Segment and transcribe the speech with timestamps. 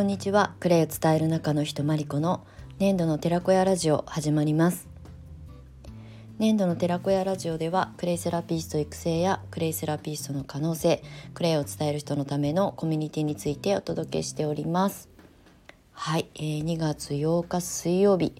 [0.00, 0.54] こんにちは。
[0.60, 2.46] クレイを伝える中の人マリコの
[2.78, 4.88] 粘土の寺子屋ラジオ始まります。
[6.38, 11.02] 粘土の寺子屋ラジオではクレイセラピスト育成やクレイセラピストの可能性
[11.34, 15.10] クレイを伝える人のためのコミュニティについてお届けしております。
[15.92, 18.32] はい、えー、2月8日水曜日、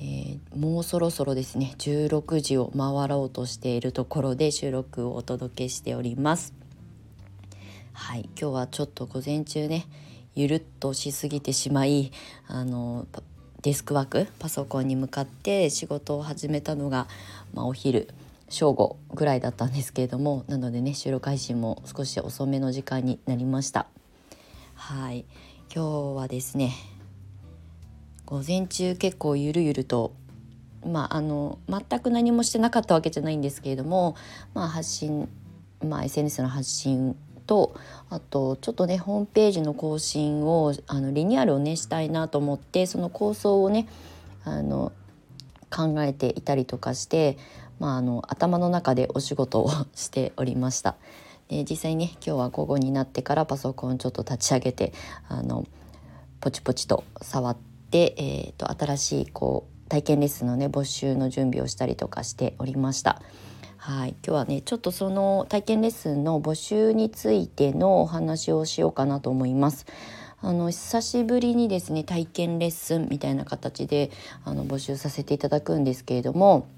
[0.00, 1.74] えー、もうそろそろですね。
[1.76, 6.54] 16時を回ろうとしているところで収録をお届けしております。
[7.92, 8.30] はい。
[8.40, 9.84] 今日はちょっと午前中ね
[10.34, 12.12] ゆるっとしすぎてしまい
[12.46, 13.06] あの
[13.62, 17.06] デスクワークパソコンに向かって仕事を始めたのが、
[17.54, 18.08] まあ、お昼
[18.48, 23.86] 正午ぐらいだったんですけれどもなのでね収録配信も少し遅めの時間になりました。
[24.74, 25.24] はい。
[25.74, 26.74] 今日はですね
[28.26, 30.12] 午前中結構ゆるゆると
[30.86, 34.16] まああの全く何もしてなかったわけじゃないんですけれども
[34.52, 35.28] まあ発信
[35.82, 37.74] まあ SNS の発信と
[38.08, 43.88] あとちょっとねホームページの更新をあのリニューアルをねしたいなと思ってその構想をね
[44.44, 44.92] あの
[45.70, 47.38] 考えていたりとかして、
[47.78, 50.96] まあ、あの頭の中でお仕事をしておりました。
[51.48, 54.92] で実際ね今日は午後になってからパソコンちょっと立ち上げて
[55.28, 55.66] あの
[56.40, 57.56] ポチポチと触っ
[57.90, 63.20] て、えーと新しいこう体験レッスンのね募集の準備をしたりとかしておりました。
[63.84, 69.86] はい、今日はねちょっとその体験レッスンの募集についてのお話をしようかなと思います。
[70.40, 74.12] あの久しぶりにですね体験レッスンみたいな形で
[74.44, 76.68] あの募集させていただくんですけれども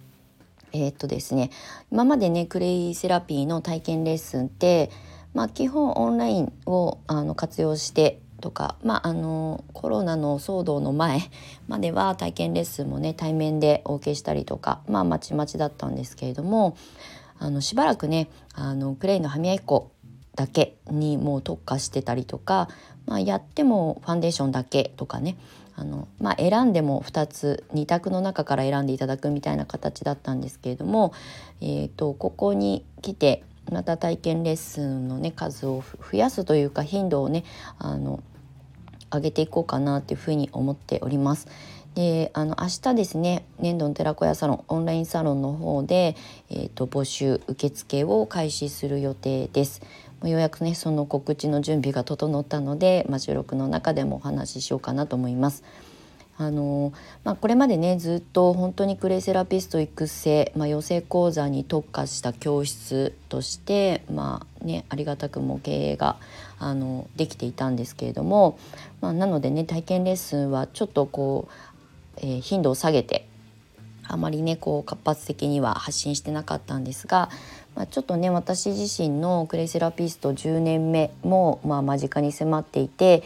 [0.72, 1.50] えー、っとですね
[1.92, 4.90] 今までねクレイセラピーの体験レッスンって、
[5.34, 11.20] まあ、基本オンラインをあの活用してとか、まあ、あのコロナの騒動の前
[11.68, 16.76] までは体験レッスンもね対面でお受けしたりとかまあまちまちだったんですけれども
[17.38, 19.90] あのしばらくねあのクレイの歯磨き粉
[20.34, 22.68] だけにもう特化してたりとか、
[23.06, 25.36] まあ、やってもファンデーションだけとかね
[25.76, 31.12] あの、まあ、選んでも2つ2択の中から選んでいただくみたいな形だったんですけれども、
[31.60, 35.82] えーと、とここに来てまた体験レッスンのね数を
[36.12, 37.44] 増やすというか頻度をね
[37.78, 38.22] あの
[39.12, 41.48] 上げていこうかなというふうに思っております。
[41.94, 46.16] であの明日ですね粘土の寺子屋サロンオンラインサロンの方で、
[46.50, 49.80] えーと、募集受付を開始する予定です。
[50.24, 55.62] ようやくねその告知の準備が整ったので、まあ、収録の中でもお話ししようかなと思います。
[56.36, 66.16] あのまあ、これまでねずっと本当にクレイセラピスト育成、まあ、養成講座に特化した教室として、まあね、ありがたくも経営が
[66.58, 68.58] あのできていたんですけれども、
[69.00, 71.48] まあ、なのでね体験レッスンはちょっとこ
[72.16, 73.28] う、えー、頻度を下げて
[74.06, 77.30] あまりねこう活発的には発信してなかったんですが、
[77.76, 83.22] まあ、ちょっとね私自身のクレイセラピスト10年目も、まあ、間近に迫っていて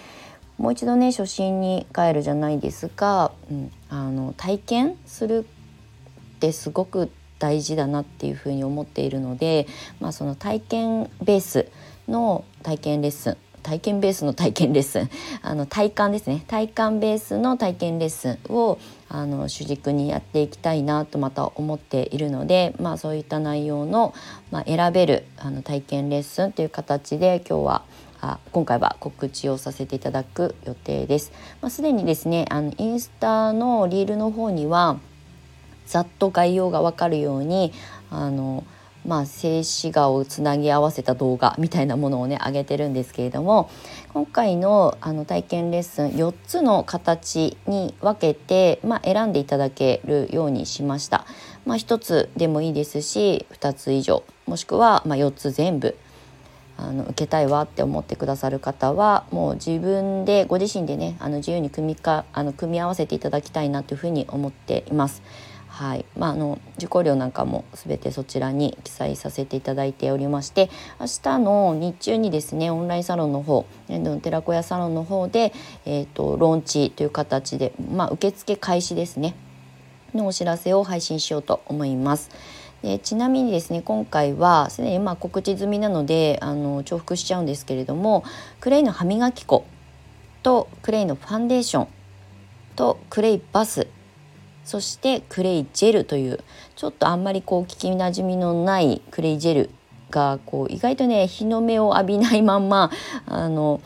[0.59, 5.47] もう一度ね初心に帰るじゃないですが、うん、あの体験する
[6.37, 9.67] ってすごく大事だなっていうふうに思っているので、
[10.01, 11.69] まあ、その体験ベース
[12.09, 15.11] の体験レッスン体験ベースの体験レッスン
[15.43, 16.45] あの体感ですね。
[16.47, 24.15] 体感ベースの体験レッスンをあの主軸にやっていきたいなとまた思っているので、まあ、そういった内容の、
[24.51, 27.83] まあ、選べるあの体験レッスンという形で今日は
[28.21, 31.33] あ今回は告知をさせていただく予定です。
[31.61, 34.99] まあ、すでにですねあのインスタのリールの方には
[35.87, 37.73] ざっと概要がわかるように
[38.11, 38.65] あの
[39.07, 43.71] まあ、静止画をつなぎ合わせた動画みたいなものをね上げてるんですけれども
[44.13, 51.25] 今回のあの体験レッスン4つの形に分けて、まあ、選んでいただけるようにしました。
[51.65, 55.97] まあ、1つでもいいですし2つ以上もしくはま4つ全部
[56.79, 65.23] あの受けたいわって思ってくださる方はもう自分でご自身でねあの自由に組みかあの組み合わせていただきたいなというふうに思っています。
[65.67, 73.65] はいまあ、あの受講料なんかも全てそちらに記載させていただいておりまして明日の日中にですねオンラインサロンの方
[74.21, 75.53] 寺子屋サロンの方で、
[75.85, 79.37] えーと、ローンチという形で、まあ、受付開始ですね
[80.15, 82.31] のお知らせを配信しようと思います。
[82.83, 88.25] でちなみにですね今回はすでにま告知済みなのであの重複しちゃうんですけれども
[88.61, 89.67] クレイの歯磨き粉
[90.43, 91.89] とクレイのファンデーション
[92.77, 93.89] とクレイバス
[94.65, 96.41] そしてクレイジェルという
[96.77, 99.71] ちょっとあんまりこう聞きなじみのないクレイジェル
[100.11, 102.91] がこう意外とね日の目を浴びないまんま
[103.27, 103.81] あの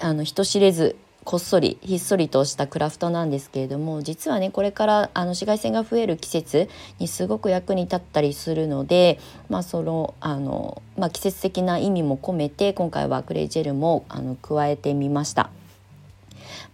[0.00, 0.96] あの人知れず
[1.28, 9.18] こっそりひっそりとしたクラフトなんですけれども実はねこれからあの紫外線が増える季節にすごく役に立ったりするので、
[9.50, 15.50] まあそのあのまあ、季節的な意味も込めて今回はクレイジェルもあの加えてみました。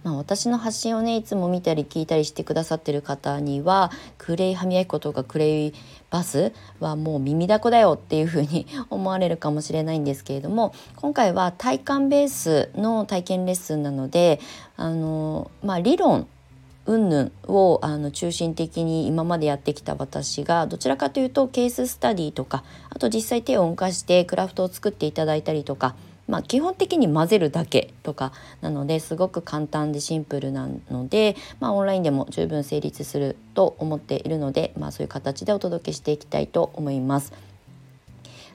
[0.04, 5.74] まあ、私の発信をねいつも見たり聞いたりしてくださってる方にはクレイ歯磨き粉とかクレイ
[6.10, 14.40] バスはもう耳だこだよっていう風に思われるかもしれないんですけれども今回は体感ベースの体験レッスンなので
[14.76, 16.28] あの、まあ、理論
[16.86, 25.94] 云々をあの中心的に今までやってきた私がどちらかというとケーススタディとかあと実際手を動かしてクラフトを作っていただいたりとか
[26.26, 37.32] まあ、基本的に混ぜるだけとかなのですごく簡単でシンプルなので、まあ、オンラインでも十分成立すると思っているので、まあ、そういう形でお届けしていきたいと思います。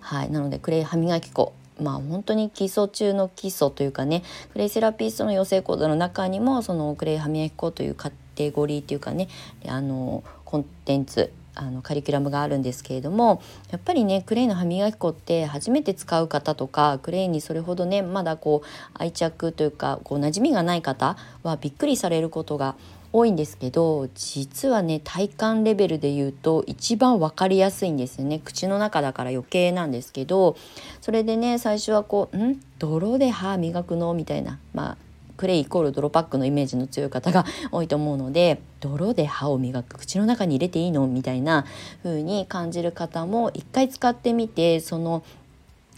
[0.02, 9.28] はい、なのでクレイ歯磨き粉まあ本当に基礎中の基礎というかねクレイセラピストの養成講座の中にもそのクレイ歯磨き粉というカテゴリーというかね
[9.68, 13.42] あのコンテンツあのカリキュラムがあるんですけれども
[13.72, 22.76] やっぱりねクレイの歯磨き粉って初めて使う方とかクレイにそれほどねまだこう愛着というかこう馴染みがない方はびっくりされることが
[23.12, 30.56] 多いんですけど実はね体感レベルで言うと一番分かりやすいんですよね口の中だから余計なんですけど
[31.02, 32.62] それでね最初はこう「ん？
[32.78, 34.98] 泥で歯磨くの?」みたいなまあ
[35.40, 41.66] クレイイコール泥パックのイメージの強い方が多いと思うので泥で歯を磨く口の中に入れていいのみたいな
[42.04, 45.24] 風に感じる方も一回使ってみてその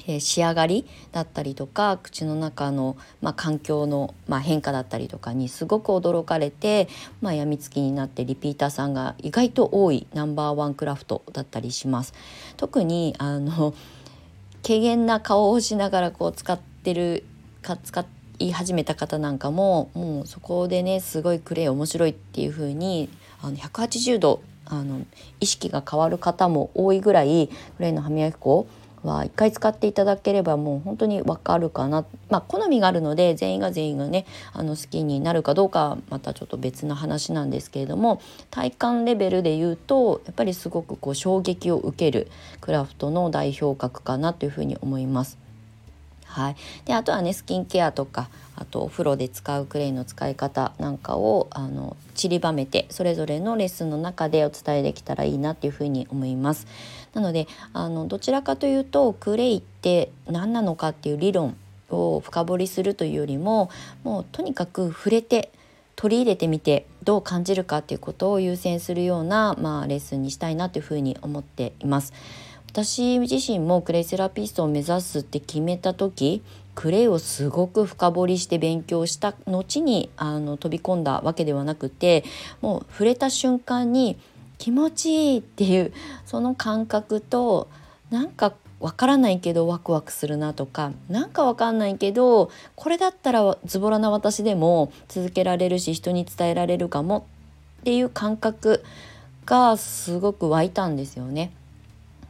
[0.06, 6.88] え仕上がりだったりとか口の中の、まあ、環境の、まあ、変化だったりとかにすごく驚かれて、
[7.20, 12.14] まあ、病みつきになってリピーターさんが意外と多いナンバーワンクラフトだったりします。
[12.58, 13.74] 特にあの
[14.64, 17.26] 軽減な顔をしながらこう使ってる
[17.64, 23.10] か使って言い始めた方なんかももうそこでねすごいクレイ面白いっていう風に
[23.42, 25.02] あの180度あの
[25.40, 28.68] 意識が変わる方も多いぐらいクレイの歯磨き粉
[29.04, 42.28] は一回使っていただければもう本当にわかるかなまあ好みがあるので全員が全員がねあの好きになるかどうかまたちょっと別の話なんですけれども体感レベルで言うとやっぱりすごくこう衝撃を受ける
[42.60, 45.41] クラフトの代表格かなというふうに思います。
[46.32, 46.56] はい、
[46.86, 56.68] であとはねスキンケアとかあとお風呂で使うクレイの使い方なんかをあの散りばめてそれぞれのレッスンの中でお伝えできたらいいなっていうふうに思います。
[57.14, 61.58] なのであのどちらかというとクレイって何なのかっていう理論
[61.90, 63.70] を深掘りするというよりも
[64.04, 65.52] もうとにかく触れて
[65.96, 72.14] 取り入れてみてどう感じるかっていうことを優先するような、まあ、レッスンにしたいなというふうに思っています。
[72.72, 76.42] 私自身もクレイセラピストを目指すって決めた時
[76.74, 82.24] クレイをすごく深掘りして勉強した後にあの飛び込んだわけではなくて
[82.62, 84.18] もう触れた瞬間に
[84.58, 85.92] 気持ちいいっていう
[86.26, 87.68] その感覚と
[88.10, 97.28] なんかわからないけどワクワクするなとかなんかわかんないけどこれだったらズボラな私でも続けられるし人に伝えられるかも
[97.82, 98.82] っていう感覚
[99.46, 101.52] がすごく湧いたんですよね。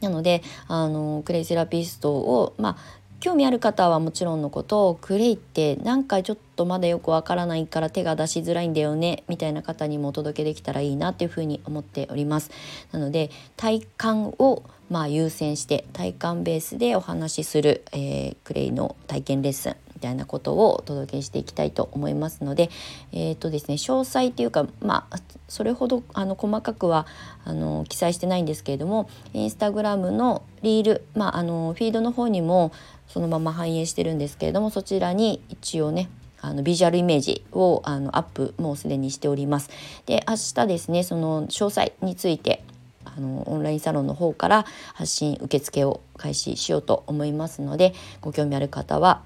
[0.02, 12.50] なのであのクレイセラピストをまあ興味ある方はもちろんのことクレイってなんかちょっとまだよくわからないから手が出しづらいんだよねみたいな方にもお届けできたらいいなっていうふうに思っております。
[12.90, 22.68] なので体感をまあ優先して体感ベースでお話しする、えー、クレイの体験レッスンたいなことをお届けしていきたいと思いますので、
[23.12, 25.18] えーとですね、詳細っていうか、まあ、
[25.48, 27.06] それほどあの細かくは
[27.44, 32.72] あの記載してないんですけれどもインスタグラムのリール、まあ、あのフィードの方にも
[33.08, 39.70] そのまま反映してるんですけれどもそちらに一応ねあのビジュアルイメージをあのアップもうすでにしております。
[40.06, 42.64] で明日ですねその詳細について
[43.04, 49.22] あのオンラインサロンの方から発信受付を開始しようと思いますのでご興味ある方は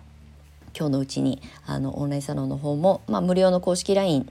[0.77, 4.29] 今日のうちにあのオンラインサロンの方も、まあ、無料の公式 LINE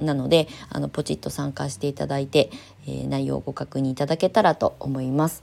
[0.00, 2.50] なのであのポチッと参加していただいて、
[2.86, 5.42] えー、内容をご確認いただけたらと思います。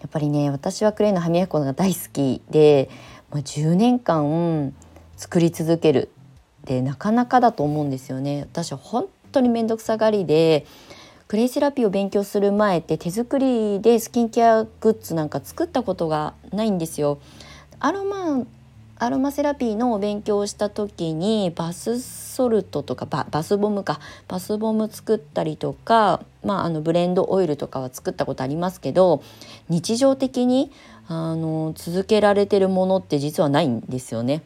[0.00, 2.90] やっぱりね私はクレイの歯磨き粉が大好きで、
[3.30, 4.72] まあ、10年間
[5.16, 6.10] 作り続ける
[6.64, 8.42] でなかなかだと思うんですよね。
[8.42, 10.66] 私は本当に面倒くさがりで
[11.28, 17.18] クレイセラピーを勉強する前って手作りでスキンケアグッズなんか作ったことがないんですよ。
[17.80, 18.44] アロマ
[18.98, 29.22] アロマセラピーのお勉強をした時にバスソルトとかバスボムかバスボム作ったりとか、まあ、あのブレンドオイルとかは作ったことありますけど
[29.68, 30.70] 日常的に
[31.08, 34.42] あの続けられてるものって実はないんですよね。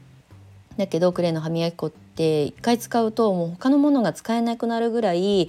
[0.77, 5.49] だけどクレイの歯磨き粉って一回使うともう他のものが使えなくなるぐらい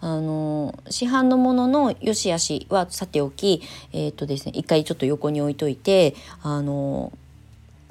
[0.00, 3.62] あの市販のものの良し悪しはさておき、
[3.92, 7.12] えーとですね、一回ちょっと横に置いといてあの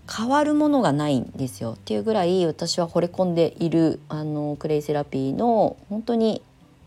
[0.10, 6.42] 変わるものがないんですよっていうぐらい私は惚れ込んでいるあのクレイセラピーの本当に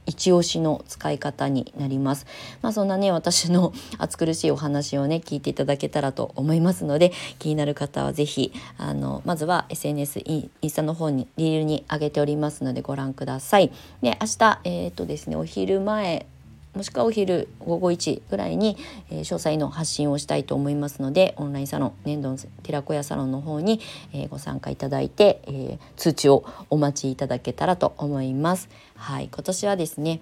[0.07, 2.27] 一押しの使い方になります。
[2.63, 13.71] まあそんなね私の 暑苦しいお話をね聞いていただけたらと思いますので気になる方は是非あのまずは SNS インスタの方にリールに上げておりますのでご覧ください。
[14.03, 16.27] で明日えっ、ー、とですねお昼前
[16.75, 18.77] もしくはお昼午後1ぐらいに、
[19.11, 23.81] えー、詳細の発信をしたいと思いますのでオンラインサロン粘土寺子屋サロンの方に、
[24.13, 28.69] えー、ご参加いただいて、えー、通知をお待ちいただけたらと思います。
[28.95, 30.21] はい、今年はですね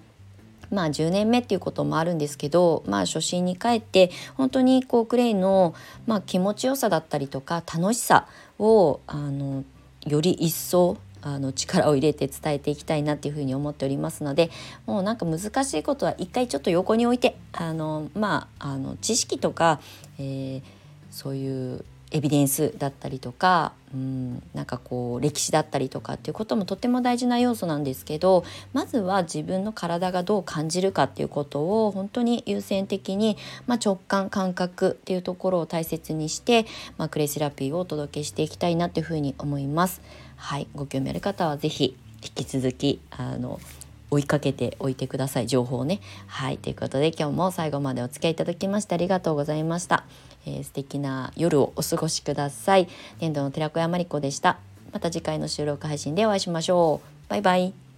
[0.71, 5.73] まあ10年目っていうこともあるんですけどまあ初心に帰って本当にこうクレイの、
[6.05, 8.27] まあ、気持ちよさだったりとか楽しさ
[8.57, 9.63] をあの
[10.05, 14.49] より一層あの力を入れて伝えていきたいなっていうふうに思っておりますので
[14.85, 19.79] もうなんか難しいことは一回ちょっと横に置いてあのまああの知識とか、
[20.17, 20.61] えー、
[21.11, 36.65] そういうエビデンスだったりとか、うん、なんかこう歴史だったりとかっていうこともとても大事な要素なんですけどまずは自分の体がどう感じるかっていうことを本当に優先的に、まあ、直感感覚っていうところを大切にして、
[36.97, 40.01] まあ、クレイセラピーをお届けしていきたいなっていうふうに思います。
[40.39, 43.59] はい、ご興味ある方は是非引き続きあの
[44.09, 45.47] 追いかけておいてください。
[45.47, 45.99] 情報をね。
[46.25, 50.05] はいということで今日も最後までお付き合いいただきましてありがとうございました、
[50.47, 52.87] えー、素敵な夜をお過ごしください。
[53.19, 54.57] 年度の寺子屋まりこでした。
[54.91, 57.29] また次回の収録配信でお会いしましょう。
[57.29, 57.88] バイバイ。